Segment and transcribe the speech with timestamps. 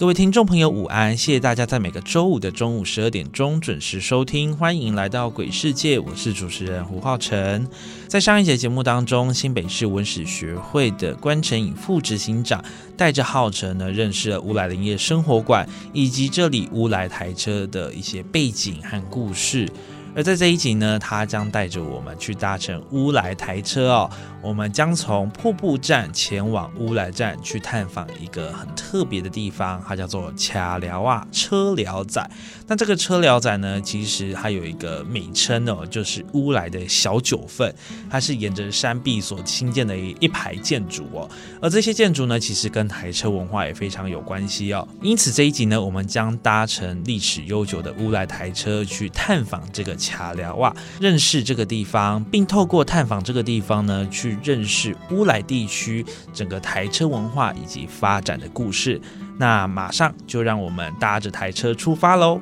[0.00, 1.14] 各位听众朋友，午安！
[1.14, 7.68] 谢谢大家在每个周五的中午十二点钟准时收听，欢迎来到鬼世界，我是主持人胡浩辰。
[8.08, 12.64] 在上一节节目当中，新北市文史学会的关成颖副执行长
[12.96, 19.68] 带着浩辰呢，认识了乌来林业生活馆以及这里乌来台车的一些背景和故事。
[20.14, 24.10] 而在这一集呢，他将带着我们去搭乘乌来台车哦。
[24.42, 32.26] 我们将从瀑布站前往乌来站，去探访一个很特别的地方，它叫做卡寮啊车寮仔。
[32.66, 37.74] 那这个车寮仔呢，其实它有一个美称哦，就是乌来的小九份。
[38.08, 41.28] 它是沿着山壁所兴建的一一排建筑哦。
[41.60, 44.88] 而这些建筑呢，其实跟台车文化也非常有关系哦。
[45.02, 54.38] 因此这一集呢，我们将搭乘历史悠久的乌来台车去探访这个卡聊啊，认识这个地方，并透过探访这个地方呢，去。
[54.42, 58.98] 认识乌来地区整个台车文化以及发展的故事，
[59.38, 62.40] 那马上就让我们搭着台车出发喽！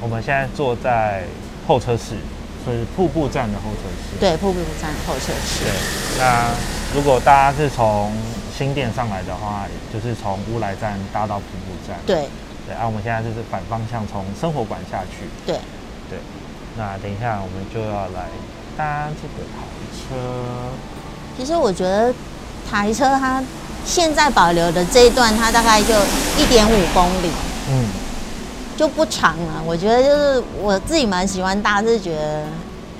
[0.00, 1.24] 我们现在坐在
[1.66, 2.14] 候车室，
[2.64, 4.18] 是瀑布站的候车室。
[4.18, 5.64] 对，瀑布站候车室。
[5.64, 5.72] 对，
[6.18, 6.50] 那
[6.94, 8.12] 如果大家是从
[8.56, 11.98] 新店上来的话，就是从乌来站搭到瀑布站。
[12.06, 12.26] 对，
[12.66, 15.28] 对，啊，我们现在就是反方向从生活馆下去。
[15.46, 15.58] 对，
[16.10, 16.18] 对，
[16.76, 18.28] 那等一下我们就要来
[18.76, 19.64] 搭这个台。
[19.92, 20.16] 车，
[21.36, 22.12] 其实我觉得
[22.68, 23.42] 台车它
[23.84, 25.94] 现在保留的这一段，它大概就
[26.38, 27.30] 一点五公里，
[27.70, 27.86] 嗯，
[28.76, 29.62] 就不长了。
[29.64, 32.44] 我觉得就是我自己蛮喜欢搭，是觉得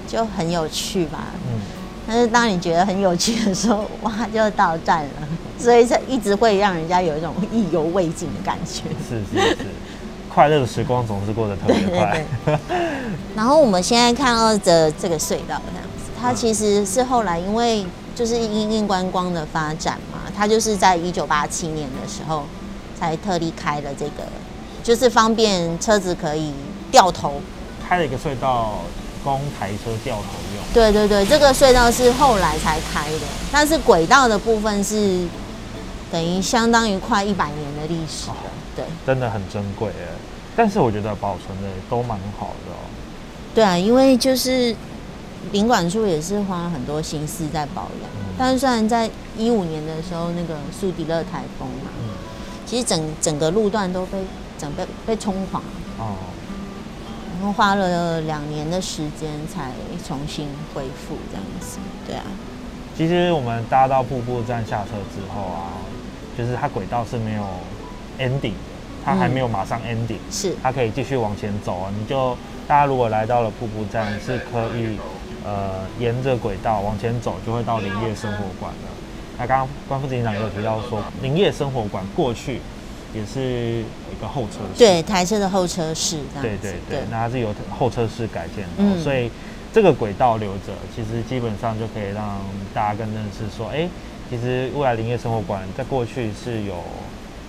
[0.06, 1.60] 就很有趣吧，嗯。
[2.06, 5.10] 但是当你觉得很有趣的时候，哇，就到站了，
[5.58, 8.82] 所以这一直会让人家有一种意犹未尽的感觉。
[9.08, 9.66] 是是是，
[10.32, 12.24] 快乐的时光总是过得特别快。
[13.34, 15.84] 然后我们现在看到的这个隧道，这样。
[16.20, 22.44] 它其实是后来因为就是因应观光的发展嘛，它就是在一九八七年的时候
[22.98, 24.28] 才特地开了这个，
[24.84, 26.52] 就是方便车子可以
[26.90, 27.40] 掉头，
[27.88, 28.80] 开了一个隧道
[29.24, 30.22] 供台车掉头
[30.54, 30.62] 用。
[30.74, 35.26] 对对对，这个隧道是后来才开的，但是轨道的部分是
[36.12, 38.36] 等于相当于快一百年的历史了。
[38.76, 40.08] 对，真的很珍贵哎，
[40.56, 42.78] 但是我觉得保存的都蛮好的哦。
[43.54, 44.74] 对啊，因为就是。
[45.52, 49.08] 领管处也是花了很多心思在保养，但是虽然在
[49.38, 51.90] 一五年的时候那个苏迪勒台风嘛，
[52.66, 54.18] 其实整整个路段都被
[54.58, 55.58] 整被被冲垮。
[55.98, 56.12] 哦，
[57.32, 59.72] 然后花了两年的时间才
[60.06, 62.24] 重新恢复这样子，对啊。
[62.94, 65.72] 其实我们搭到瀑布站下车之后啊，
[66.36, 67.46] 就是它轨道是没有
[68.20, 68.54] ending 的，
[69.04, 71.92] 它还没有马上 ending，是它可以继续往前走啊。
[71.98, 72.36] 你就
[72.68, 74.96] 大家如果来到了瀑布站是可以。
[75.42, 78.88] 呃，沿着轨道往前走，就会到林业生活馆了。
[79.38, 82.60] 那刚刚关副执行长也有提到说，林业生活馆过去
[83.14, 83.80] 也是
[84.12, 86.18] 一个候车室，对，台车的候车室。
[86.42, 89.30] 对对对，那它是由候车室改建的，所以
[89.72, 92.38] 这个轨道留着，其实基本上就可以让
[92.74, 93.88] 大家更认识说，哎，
[94.28, 96.74] 其实未来林业生活馆在过去是有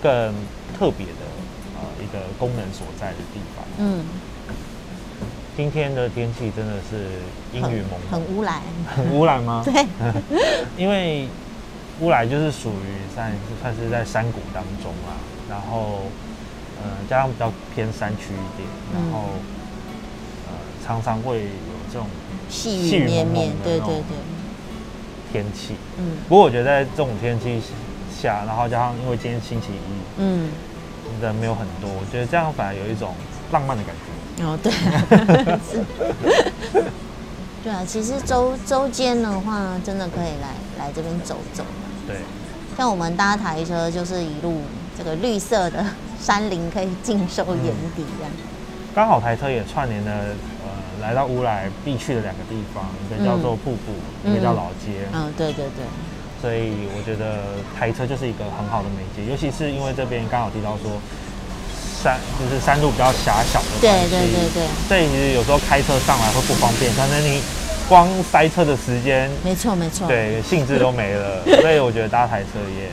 [0.02, 0.10] 更
[0.78, 1.22] 特别的
[1.76, 3.64] 呃一个功能所在的地方。
[3.78, 4.04] 嗯。
[5.54, 7.20] 今天的天气真的是
[7.52, 9.60] 阴雨蒙蒙，很污染，很污染吗？
[9.68, 9.86] 对，
[10.78, 11.28] 因为
[12.00, 15.12] 乌来就是属于算算是在山谷当中啊，
[15.50, 16.04] 然后
[16.82, 19.28] 呃加上比较偏山区一点，然后
[20.46, 21.44] 呃常常会有
[21.92, 22.08] 这种
[22.48, 24.16] 细雨绵绵，对对对，
[25.30, 25.74] 天气。
[25.98, 27.60] 嗯，不过我觉得在这种天气
[28.22, 30.48] 下，然后加上因为今天星期一，嗯，
[31.20, 33.12] 人没有很多，我觉得这样反而有一种
[33.50, 34.02] 浪漫的感觉。
[34.44, 34.72] 哦，对，
[37.64, 41.62] 对啊，其实周周间的话，真的可以来来这边走走。
[42.06, 42.16] 对，
[42.78, 44.62] 像我们搭台车，就是一路
[44.96, 45.84] 这个绿色的
[46.20, 48.32] 山林可以尽收眼底这样。
[48.94, 50.12] 刚好台车也串联了
[50.64, 50.70] 呃
[51.00, 53.92] 来到乌来必去的两个地方，一个叫做瀑布，
[54.28, 55.08] 一个叫老街。
[55.12, 55.84] 嗯，对对对。
[56.42, 57.38] 所以我觉得
[57.78, 60.98] 台车就是一个很好的媒介，尤其是因为这边刚好提到说
[62.02, 64.66] 山就是山路比较狭小的对对对对。
[64.88, 67.40] 所以其实有时候开车上来会不方便，但是你
[67.88, 71.44] 光塞车的时间，没错没错，对，兴致都没了。
[71.62, 72.90] 所以我觉得搭台车也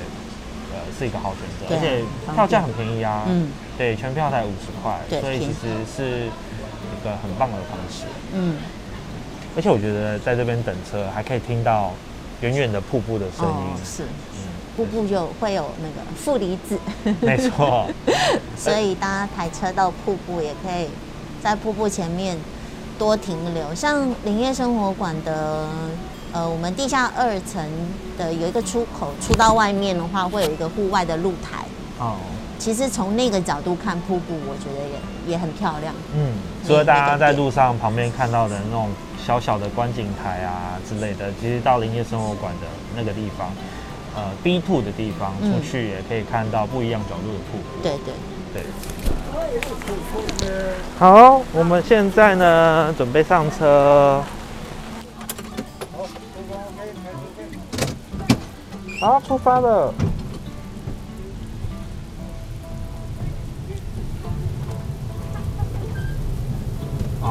[0.69, 2.05] 呃是一个好选择，而且
[2.35, 3.23] 票价很便宜啊。
[3.27, 3.49] 嗯。
[3.79, 8.05] 对，全票才五十块，所以其实是一个很棒的方式。
[8.31, 8.57] 嗯。
[9.55, 11.91] 而且我觉得在这边等车还可以听到。
[12.41, 14.03] 远远的瀑布的声音是，
[14.77, 16.80] 瀑布就会有那个负离子，
[17.19, 17.86] 没错。
[18.57, 20.88] 所以搭台车到瀑布，也可以
[21.44, 22.38] 在瀑布前面
[22.97, 23.75] 多停留。
[23.75, 25.68] 像林业生活馆的，
[26.31, 27.62] 呃，我们地下二层
[28.18, 31.65] 的有一个出口，出到外面的话，会有一个户外的露台。
[32.00, 32.15] 哦，
[32.59, 34.88] 其实从那个角度看瀑布，我觉得
[35.25, 35.91] 也也很漂亮。
[36.15, 36.33] 嗯，
[36.67, 38.89] 除了大家在路上旁边看到的那种。
[39.21, 43.51] 小小的观景台啊之类的，其实到林业生活馆的那个地方，
[44.15, 47.83] 呃，B two 的地方出去也可以看到不一样角度的瀑布。
[47.83, 48.13] 对对
[48.53, 48.63] 对。
[50.97, 54.23] 好，我们现在呢准备上车。
[59.00, 59.94] 好，出发了。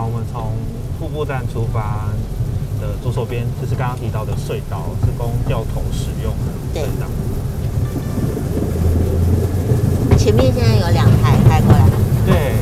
[0.08, 0.52] 我们从。
[0.99, 2.08] 瀑布站出发
[2.81, 7.06] 的左手边就是刚刚提到的隧道，是供掉头使用的隧道。
[10.16, 11.88] 前面现在有两台开过来。
[12.26, 12.56] 对。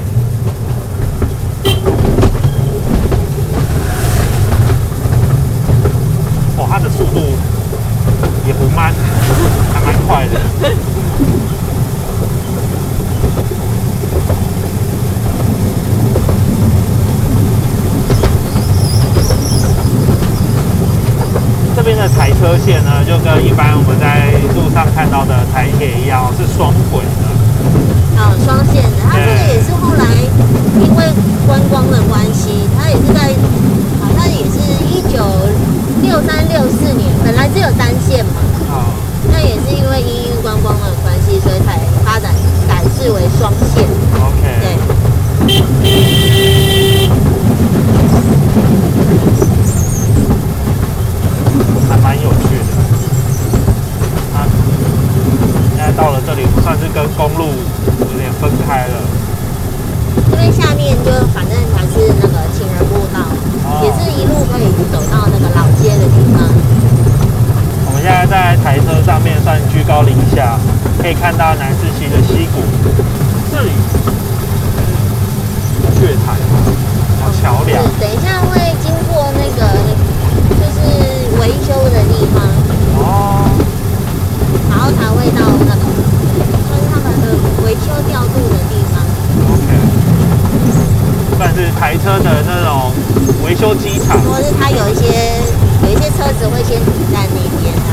[6.59, 7.21] 哦，它的速度
[8.47, 8.93] 也不慢，
[9.73, 10.39] 还蛮快的。
[21.77, 27.27] 这边的台车线呢，就跟一般我们在路上看到的台铁一样，是双轨的。
[28.23, 29.03] 哦，双线的。
[29.03, 30.07] 它这个也是后来
[30.79, 31.03] 因为
[31.45, 33.35] 观光的关系，它也是在
[33.99, 35.27] 好像也是一九
[36.07, 38.39] 六三六四年，本来只有单线嘛。
[38.71, 38.95] 哦。
[39.33, 42.31] 那也是因为因为观光的关系，所以才发展
[42.69, 43.83] 改制为双线。
[44.23, 44.47] OK。
[44.63, 46.36] 对。
[52.07, 52.71] 蛮有趣的，
[54.39, 54.47] 啊，
[55.75, 57.51] 现在到了这里，算是跟公路
[57.99, 58.95] 有点分开了。
[60.31, 63.27] 因为下面就反正还是那个情人步道，
[63.83, 66.47] 也是一路可以走到那个老街的地方。
[67.87, 70.57] 我们现在在台车上面，算居高临下，
[71.03, 72.63] 可以看到南势溪的溪谷。
[73.51, 73.71] 这里，
[76.01, 76.39] 月台，
[77.43, 77.83] 桥梁。
[77.99, 79.67] 等一下会经过那个。
[81.41, 82.43] 维修的地方
[82.99, 83.51] 哦，
[84.71, 85.85] 然后才会到那个，
[86.69, 87.25] 就是他们的
[87.65, 89.05] 维修调度的地方。
[89.53, 89.71] OK，
[91.37, 92.93] 算是台车的那种
[93.45, 94.19] 维修机场。
[94.23, 95.03] 或是他有一些
[95.85, 97.91] 有一些车子会先停在那边啊。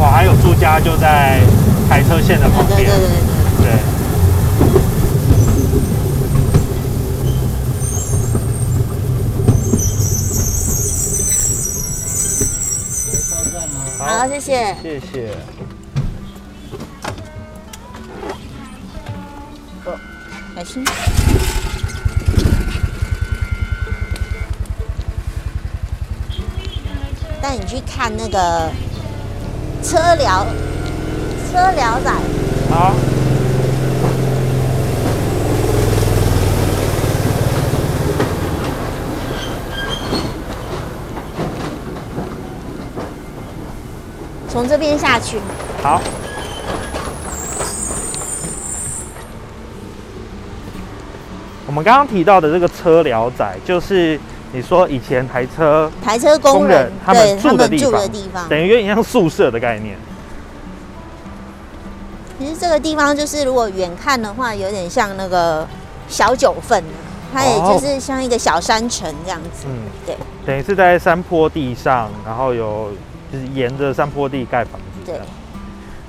[0.00, 1.40] 哇，还有住家就在
[1.88, 2.78] 台车线的旁边。
[2.78, 3.70] 对对对对。
[3.70, 3.78] 对。
[14.22, 15.34] 好，谢谢，谢谢。
[19.84, 19.98] 哦，
[20.54, 20.84] 小心。
[27.40, 28.70] 带你去看那个
[29.82, 30.46] 车疗，
[31.50, 32.12] 车疗仔。
[32.70, 32.94] 好。
[44.52, 45.38] 从这边下去。
[45.82, 45.98] 好。
[51.66, 54.20] 我们刚刚提到的这个车寮仔，就是
[54.52, 57.78] 你说以前台车台车工人他们住的地
[58.30, 59.96] 方，等于有点像宿舍的概念。
[62.38, 65.66] 其实这个地方就是，如果远看的话，有点像那个
[66.08, 66.84] 小九份，
[67.32, 69.64] 它也就是像一个小山城这样子。
[69.66, 70.14] 嗯，对。
[70.44, 72.90] 等于是在山坡地上，然后有。
[73.32, 75.06] 就是沿着山坡地盖房子。
[75.06, 75.18] 对，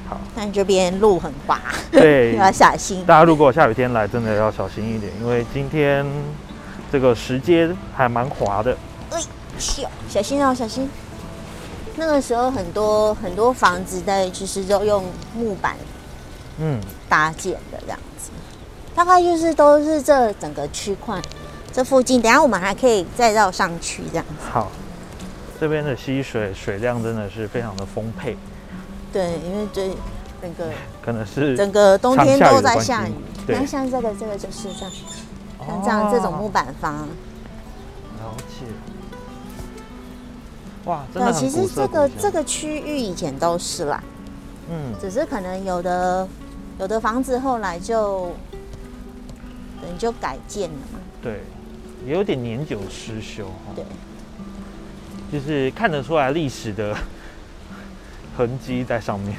[0.10, 0.20] 好。
[0.36, 1.60] 但这边路很滑，
[1.92, 3.06] 对， 要小心。
[3.06, 6.06] 大家如果下雨天来，真的要小心一点，因为今天
[6.92, 8.76] 这个石阶还蛮滑的。
[9.12, 9.22] 哎，
[9.58, 10.90] 小小心哦，小心。
[11.96, 15.76] 那个时候很多很多房子在其实都用木板，
[16.58, 18.32] 嗯，搭建的这样子。
[18.96, 21.22] 大概就是都是这整个区块，
[21.72, 22.20] 这附近。
[22.20, 24.50] 等下我们还可以再绕上去这样子。
[24.52, 24.72] 好，
[25.64, 28.36] 这边的溪水水量真的是非常的丰沛。
[29.14, 29.96] 对，因为这
[30.42, 30.70] 那个
[31.02, 33.14] 可能是整个冬天都在下雨。
[33.48, 34.92] 对，像这个这个就是这样，
[35.66, 36.96] 像这样这种木板房。
[36.98, 38.66] 了解。
[40.84, 44.04] 哇，真的其实这个这个区域以前都是啦，
[44.70, 46.28] 嗯，只是可能有的
[46.78, 48.34] 有的房子后来就
[49.82, 51.00] 等于就改建了嘛。
[51.22, 51.40] 对，
[52.06, 53.72] 也有点年久失修哈。
[53.74, 53.86] 对，
[55.34, 56.96] 就是看得出来历史的
[58.38, 59.36] 痕迹在上面。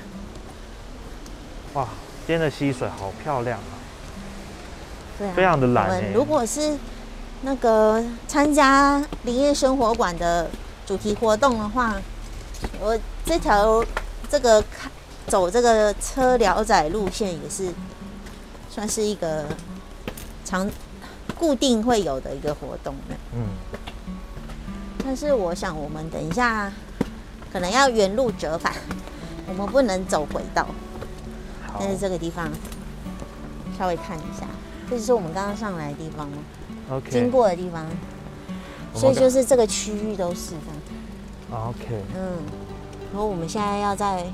[1.74, 1.88] 哇，
[2.26, 3.72] 今天的溪水好漂亮啊！
[5.16, 6.12] 对，非常的蓝。
[6.12, 6.76] 如果是
[7.42, 10.50] 那个参加林业生活馆的。
[10.86, 11.94] 主题活动的话，
[12.78, 13.82] 我这条
[14.28, 14.92] 这个看
[15.26, 17.72] 走这个车聊仔路线也是
[18.68, 19.46] 算是一个
[20.44, 20.70] 常
[21.34, 23.16] 固定会有的一个活动的。
[23.32, 23.46] 嗯。
[25.04, 26.72] 但是我想，我们等一下
[27.52, 28.72] 可能要原路折返，
[29.46, 30.66] 我们不能走轨道。
[31.78, 32.48] 但是这个地方
[33.78, 34.46] 稍微看一下，
[34.88, 36.38] 这就是我们刚刚上来的地方吗
[36.90, 37.10] ？OK。
[37.10, 37.86] 经过的地方。
[38.94, 41.68] 所以就是这个区域都是这样。
[41.68, 42.02] OK。
[42.14, 42.38] 嗯，
[43.12, 44.24] 然后我们现在要在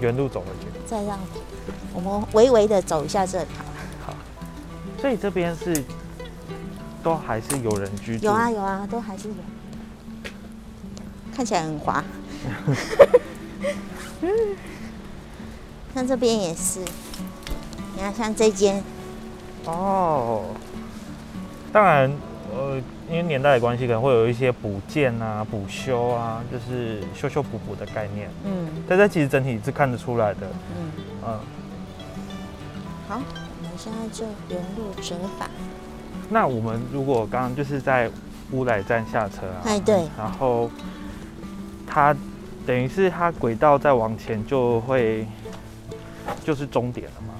[0.00, 1.18] 原路走回去，再让
[1.94, 3.64] 我们微微的走一下这条。
[4.04, 4.14] 好。
[5.00, 5.82] 所以这边是
[7.02, 8.26] 都还是有人居住？
[8.26, 9.34] 有啊有啊，都还是有。
[11.34, 12.04] 看起来很滑。
[14.22, 14.56] 嗯。
[15.94, 16.80] 像这边也是，
[17.94, 18.82] 你看像这间。
[19.64, 20.44] 哦。
[21.72, 22.10] 当然。
[22.56, 28.30] 呃，因为年代的关系，可能会有一些补建啊、补修啊，就是修修补补的概念。
[28.44, 30.46] 嗯，但这其实整体是看得出来的。
[30.76, 30.92] 嗯
[31.26, 31.40] 嗯。
[33.08, 33.20] 好，
[33.60, 35.50] 我们现在就原路折返。
[36.30, 38.08] 那我们如果刚刚就是在
[38.52, 40.70] 乌来站下车啊，哎对，然后
[41.86, 42.14] 它
[42.66, 45.26] 等于是它轨道再往前就会
[46.44, 47.34] 就是终点了嘛？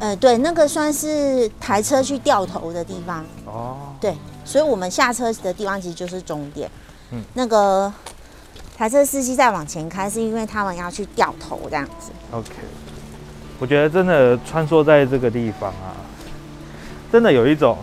[0.00, 3.24] 呃，对，那个算是台车去掉头的地方。
[3.46, 4.14] 哦，对。
[4.44, 6.70] 所以，我们下车的地方其实就是终点。
[7.10, 7.92] 嗯，那个
[8.76, 12.10] 台车司机在往前开，是因为他们要去掉头这样子。
[12.30, 12.48] OK，
[13.58, 15.92] 我觉得真的穿梭在这个地方啊，
[17.12, 17.76] 真的有一种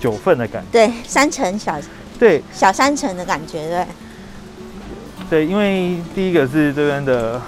[0.00, 0.70] 九份的感觉。
[0.72, 1.78] 对，山城小，
[2.18, 3.86] 对，小山城的感觉，对。
[5.28, 7.40] 对，因为第一个是这边的，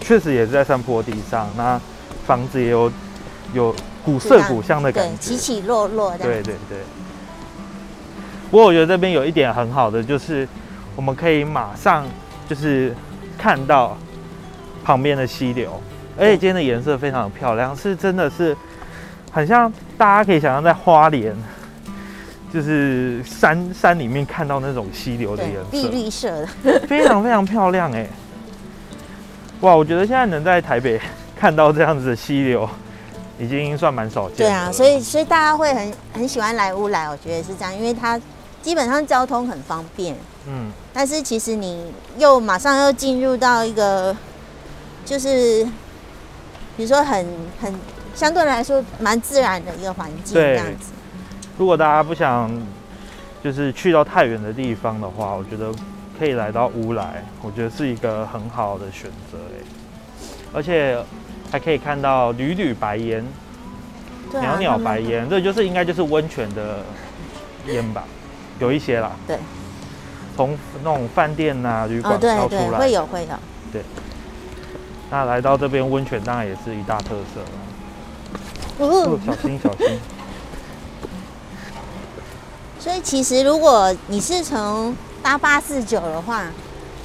[0.00, 1.80] 确实也是在山坡地上，那
[2.26, 2.92] 房子也有
[3.54, 6.18] 有古色古香的感觉，起起落落的。
[6.18, 6.78] 对对对。
[8.50, 10.46] 不过我觉得这边有一点很好的，就是
[10.94, 12.06] 我们可以马上
[12.48, 12.94] 就是
[13.38, 13.96] 看到
[14.84, 15.80] 旁边的溪流，
[16.18, 18.56] 而且今天的颜色非常的漂亮，是真的是
[19.32, 21.34] 很像大家可以想象在花莲，
[22.52, 26.30] 就是山山里面看到那种溪流的颜色，碧绿色
[26.62, 28.08] 的， 非常非常漂亮哎！
[29.60, 31.00] 哇，我觉得现在能在台北
[31.38, 32.68] 看到这样子的溪流。
[33.38, 34.38] 已经算蛮少见。
[34.38, 38.18] 对啊，所以所以大家会很很喜欢来乌来，我觉得是这样，因为它
[38.62, 40.16] 基本上交通很方便。
[40.48, 40.72] 嗯。
[40.90, 44.16] 但是其实你又马上又进入到一个，
[45.04, 45.62] 就是
[46.78, 47.26] 比如说很
[47.60, 47.74] 很
[48.14, 50.92] 相对来说蛮自然的一个环境这样子。
[51.58, 52.50] 如果大家不想
[53.42, 55.72] 就是去到太远的地方的话，我觉得
[56.18, 59.64] 可以来到乌来，我觉得是一个很好的选择哎，
[60.52, 60.98] 而且。
[61.48, 63.24] 还可以看到缕缕白烟，
[64.32, 66.80] 袅袅白烟，这就是应该就是温泉的
[67.68, 68.02] 烟吧，
[68.58, 69.12] 有一些啦。
[69.28, 69.38] 对，
[70.36, 73.28] 从那种饭店呐、旅馆飘出来，会有会有。
[73.72, 73.80] 对，
[75.08, 78.88] 那来到这边温泉当然也是一大特色了。
[78.88, 79.86] 哦，小心小心。
[82.86, 86.44] 所以其实如果你是从搭八四九的话，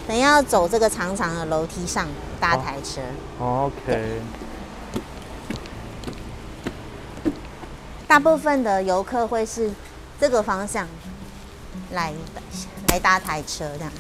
[0.08, 2.08] 等要走这个长长的楼梯上。
[2.40, 3.02] 搭台车
[3.40, 4.22] ，OK。
[8.08, 9.72] 大部分的游客会是
[10.20, 10.88] 这个方向
[11.94, 12.14] 来
[12.90, 13.98] 来搭台车这样子。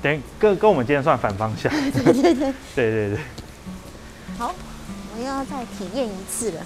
[0.00, 1.72] 等跟跟我们今天算反方向。
[1.90, 3.18] 对对对对 对对。
[4.38, 4.54] 好，
[5.14, 6.60] 我又要再体验一次了。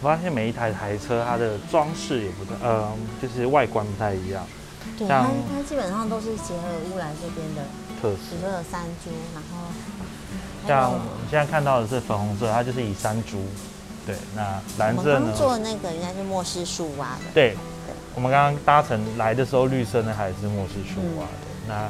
[0.00, 4.44] 我发现每一台台车它的装饰也不太，呃，就是外观不太一样。
[4.98, 7.62] 对，它它基本上都是结合乌兰这边的
[8.00, 9.68] 特色，比如有山猪，然后。
[10.66, 13.44] 像我们现在看到的是粉红色，它就是以山猪。
[14.04, 15.32] 对，那蓝色呢？
[15.36, 17.32] 做那个应该是莫氏树蛙的。
[17.32, 17.56] 对，
[18.14, 21.46] 我们刚刚搭乘来的时候，绿色呢还是莫氏树蛙的。
[21.68, 21.88] 那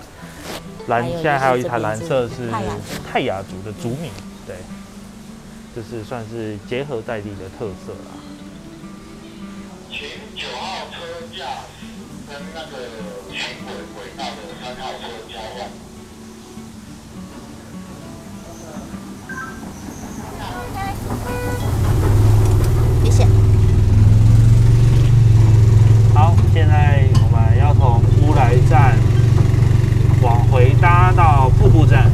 [0.89, 2.51] 蓝现在还有一台蓝色是
[3.11, 4.11] 泰雅族的族名。
[5.77, 8.17] 对，就是算是结合在地的特色啦。
[9.91, 10.97] 请九号车
[11.37, 11.45] 驾
[11.79, 11.85] 驶
[12.27, 12.73] 跟那个
[13.29, 15.69] 轻轨轨道的三号车交换。
[23.05, 23.27] 谢谢。
[26.15, 28.97] 好，现在我们要从乌来站
[30.23, 32.11] 往回搭到瀑布站。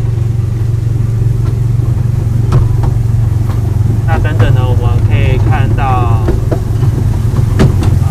[4.15, 6.21] 那等等呢，我们可以看到，
[8.03, 8.11] 呃，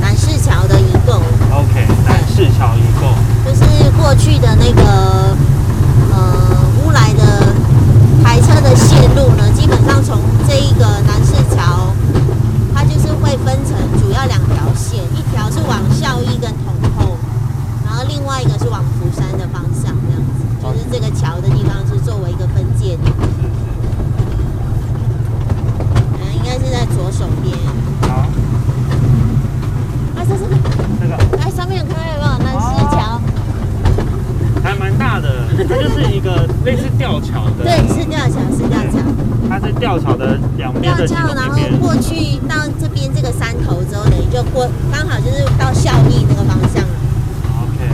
[0.00, 1.22] 南市桥的移动，
[1.54, 3.14] OK，南市桥一共，
[3.46, 5.36] 就是过去的那个
[6.10, 6.18] 呃
[6.82, 7.54] 乌来的
[8.24, 10.18] 台车的线路呢，基本上从
[10.48, 11.94] 这一个南市桥，
[12.74, 17.16] 它就是会分成主要两条线，一条是往孝义跟同后，
[17.86, 23.14] 然后另外一个是往福山的方向，这样子，就是这个桥的地方是作为一个分界点，
[26.18, 27.56] 嗯，应该是在左手边，
[28.02, 28.26] 好，
[30.16, 30.40] 啊，这是
[31.00, 33.20] 这个哎上面看到有没有南市桥？
[34.62, 38.98] 还蛮大的，它就是一个类似吊桥的，对，是吊桥，是吊桥。
[39.48, 41.80] 它是吊桥的两边的其吊桥，然后中一边。
[41.80, 46.88] 过去到这边这个山头之后，等于就过，刚好就是到孝义那个方向了。
[47.62, 47.88] OK，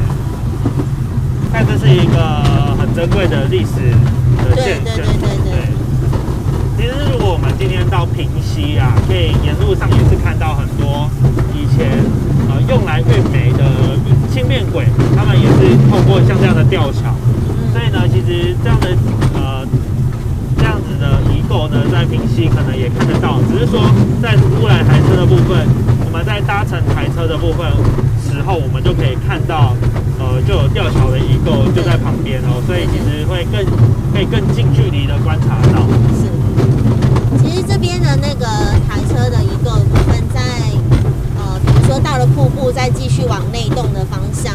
[1.52, 2.42] 看这是一个
[2.78, 3.94] 很珍贵的历史
[4.42, 5.12] 的对建建筑。
[5.14, 5.62] 对对对对
[6.76, 11.08] 其实如果我们今天到平溪啊，可以沿路上也是看到很多
[11.54, 12.02] 以前
[12.50, 13.62] 呃用来运煤的
[14.32, 17.14] 轻便轨，他们也是透过像这样的吊桥。
[17.72, 18.88] 所以呢，其实这样的
[19.34, 19.64] 呃
[20.58, 23.86] 这样子的遗构呢，在平溪可能也看得到，只是说
[24.20, 25.62] 在乌来台车的部分，
[26.04, 27.70] 我们在搭乘台车的部分
[28.18, 29.76] 时候，我们就可以看到
[30.18, 33.64] 呃就有吊桥的遗构就在旁边哦，所以其实会更
[34.12, 35.80] 可以更近距离的观察到。
[36.20, 36.28] 是。
[37.42, 38.46] 其实这边的那个
[38.86, 40.40] 台车的一个部分在，
[41.36, 44.54] 呃，比如说到了瀑布，再继续往内洞的方向，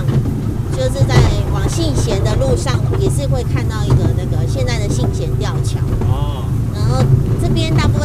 [0.72, 1.16] 就是在
[1.54, 5.80] 往信贤的路上，也是会看到一个那个现在的信贤吊桥。
[6.08, 7.04] 哦，然后
[7.42, 7.99] 这边大部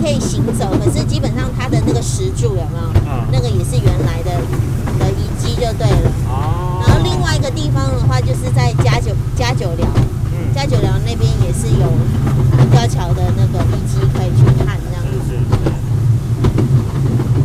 [0.00, 2.90] 可以行走，可是基本上它的那个石柱有没有？
[3.06, 4.30] 嗯那个也是原来的
[4.98, 6.10] 的遗迹就对了。
[6.28, 9.86] 哦，然后另外一个地方的话，就是在加九加九寮，
[10.32, 11.86] 嗯，加九寮那边也是有
[12.70, 15.10] 吊桥的那个遗迹可以去看这样子。
[15.26, 15.70] 是是是。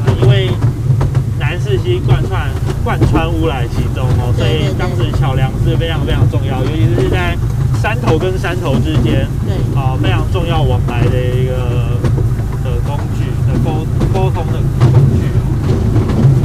[0.01, 0.49] 啊，因为
[1.39, 2.49] 南势溪贯穿
[2.83, 7.37] 贯穿乌来其中哦，所以当时桥梁是非常非常重要，尤其是在
[7.81, 11.97] 山头跟山头之间，对，啊，非常重要往来的一个
[13.65, 15.41] 沟沟通的工具哦。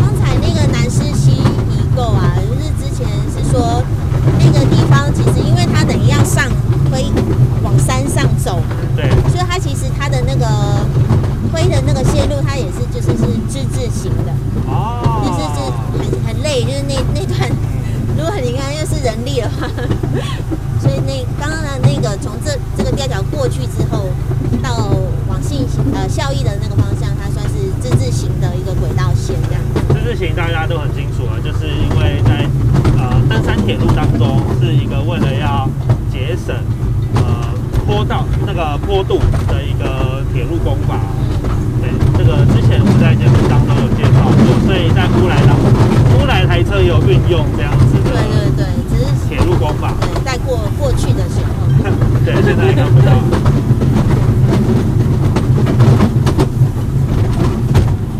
[0.00, 3.85] 刚才那个南势溪遗构啊，就是之前是说
[4.38, 6.48] 那个地方其实因为它等于要上
[6.88, 7.04] 推
[7.62, 8.74] 往山上走嘛。
[8.96, 10.46] 对，所以它其实它的那个
[11.52, 14.33] 推的那个线路，它也是就是是之字形的，
[14.66, 17.50] 哦，就是是很很累，就是那那段，
[18.16, 19.68] 如果你看又是人力的话，
[20.80, 24.09] 所以那刚刚的那个从这这个吊桥过去之后，
[24.62, 24.90] 到
[25.28, 29.62] 往信呃孝义的那个方向，它算是之字形的一个轨道线这样。
[29.88, 32.46] 这事情大家都很清楚啊，就是因为在
[32.98, 35.68] 呃登山铁路当中，是一个为了要
[36.11, 36.54] 节省
[37.14, 37.52] 呃
[37.87, 40.98] 坡道那个坡度的一个铁路工法。
[41.80, 45.56] 对，这个之前我们在节目当中有介绍过，所以在乌来当
[46.70, 48.18] 乌来台车有运用这样子对的
[48.56, 49.92] 对对，只是铁路工法。
[50.00, 51.50] 对在过过去的时候，
[52.24, 53.12] 对，现在看不到。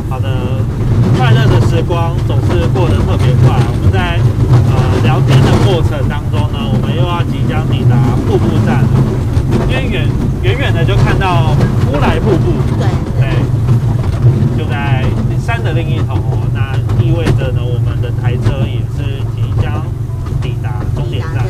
[0.09, 0.29] 好的，
[1.17, 3.57] 快乐的时光总是过得特别快。
[3.71, 4.19] 我们在
[4.71, 8.89] 呃聊天的过程当中呢，我们又要即将抵达瀑布站了，
[9.69, 10.09] 因为远
[10.43, 11.55] 远远的就看到
[11.93, 12.89] 乌来瀑布，对
[13.21, 15.05] 对，就在
[15.41, 16.47] 山的另一头哦。
[16.53, 19.85] 那意味着呢，我们的台车也是即将
[20.41, 21.45] 抵达终点站。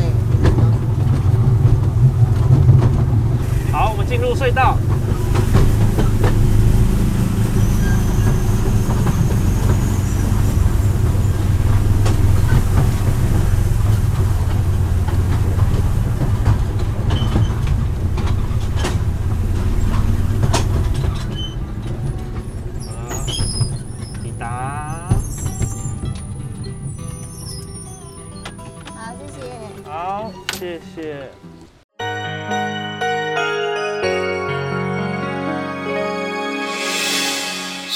[3.71, 4.77] 好，我们进入隧道。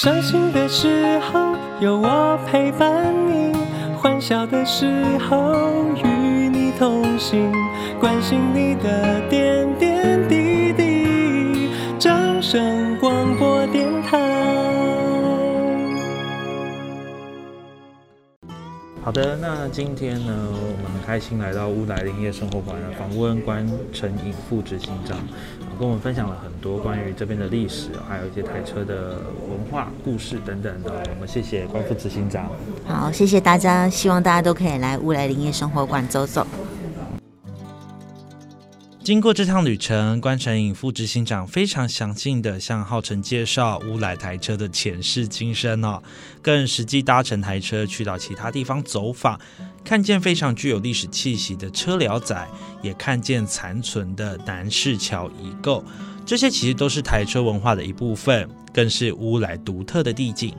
[0.05, 3.51] 伤心的时候有我陪伴你，
[3.97, 5.55] 欢笑的时候
[5.95, 7.51] 与你同行，
[7.99, 11.71] 关心你的点点滴滴。
[11.97, 14.19] 掌声广播电台。
[19.03, 25.17] 好的，那今天呢，我们很开心来到乌来林业生活馆访问关成颖副执行长，
[25.77, 31.03] 跟我们分享了很多关于这边的历史，还有一些台车的文化故事等等的。
[31.13, 32.49] 我们谢谢关副执行长。
[32.85, 36.45] 好，谢谢大家，希望大家都可以来乌来林业生活馆走走。
[39.05, 46.01] 经过这趟旅程，关成颖副执行长非常详尽的向浩辰介绍乌来台车的前世今生哦，
[46.41, 49.39] 更实际搭乘台车去到其他地方走访，
[49.83, 52.35] 看见非常具有历史气息的车寮仔，
[52.81, 55.85] 也看见残存的南市桥遗构，
[56.25, 60.51] 这些其实都是台车文化的一部分，更是乌来独特的地景。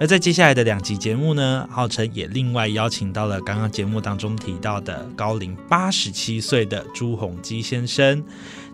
[0.00, 8.22] 而在接下来的两集节目呢，浩辰也另外邀请到了刚刚节目当中提到的高龄八十七岁的朱宏基先生，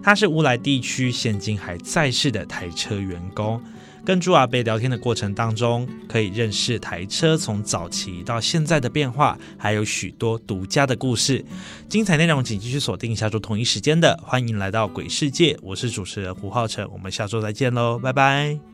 [0.03, 3.61] 他是乌来地区现今还在世的台车员工。
[4.05, 11.43] 跟朱阿贝聊天的过程当中，可以认识台车从早期到现在的变化，还有许多独家的故事。
[11.89, 18.74] 精彩内容请继续锁定下周同一时间的，欢迎来到鬼世界，我是主持人胡浩辰，我们下周再见喽，拜拜。